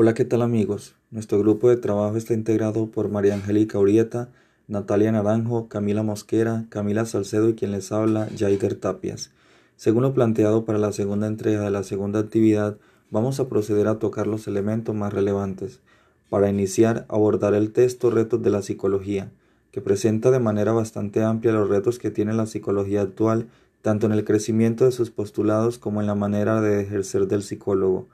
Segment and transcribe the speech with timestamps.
[0.00, 0.94] Hola, ¿qué tal amigos?
[1.10, 4.28] Nuestro grupo de trabajo está integrado por María Angélica Urieta,
[4.68, 9.32] Natalia Naranjo, Camila Mosquera, Camila Salcedo y quien les habla, Jaiger Tapias.
[9.74, 12.76] Según lo planteado para la segunda entrega de la segunda actividad,
[13.10, 15.80] vamos a proceder a tocar los elementos más relevantes.
[16.30, 19.32] Para iniciar, abordar el texto Retos de la Psicología,
[19.72, 23.48] que presenta de manera bastante amplia los retos que tiene la psicología actual,
[23.82, 28.06] tanto en el crecimiento de sus postulados como en la manera de ejercer del psicólogo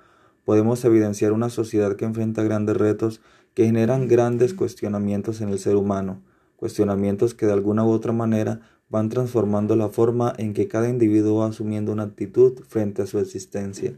[0.44, 3.20] podemos evidenciar una sociedad que enfrenta grandes retos
[3.54, 6.20] que generan grandes cuestionamientos en el ser humano,
[6.56, 11.40] cuestionamientos que de alguna u otra manera van transformando la forma en que cada individuo
[11.40, 13.94] va asumiendo una actitud frente a su existencia,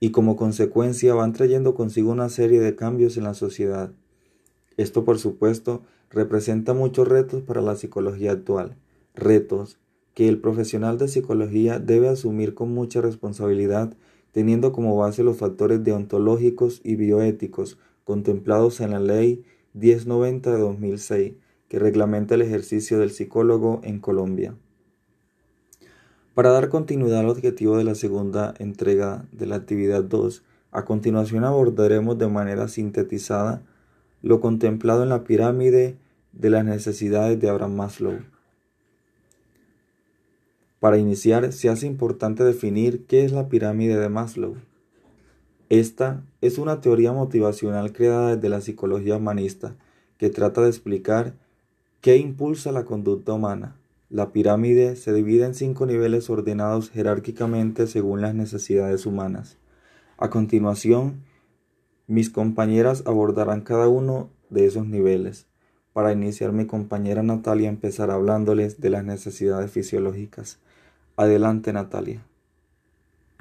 [0.00, 3.92] y como consecuencia van trayendo consigo una serie de cambios en la sociedad.
[4.76, 8.76] Esto, por supuesto, representa muchos retos para la psicología actual,
[9.14, 9.78] retos
[10.14, 13.94] que el profesional de psicología debe asumir con mucha responsabilidad
[14.32, 21.32] teniendo como base los factores deontológicos y bioéticos contemplados en la Ley 1090 de 2006,
[21.68, 24.54] que reglamenta el ejercicio del psicólogo en Colombia.
[26.34, 31.44] Para dar continuidad al objetivo de la segunda entrega de la actividad 2, a continuación
[31.44, 33.62] abordaremos de manera sintetizada
[34.22, 35.96] lo contemplado en la pirámide
[36.32, 38.18] de las necesidades de Abraham Maslow.
[40.82, 44.56] Para iniciar, se hace importante definir qué es la pirámide de Maslow.
[45.68, 49.76] Esta es una teoría motivacional creada desde la psicología humanista
[50.18, 51.34] que trata de explicar
[52.00, 53.76] qué impulsa la conducta humana.
[54.10, 59.58] La pirámide se divide en cinco niveles ordenados jerárquicamente según las necesidades humanas.
[60.16, 61.22] A continuación,
[62.08, 65.46] mis compañeras abordarán cada uno de esos niveles.
[65.92, 70.58] Para iniciar, mi compañera Natalia empezará hablándoles de las necesidades fisiológicas.
[71.16, 72.22] Adelante, Natalia.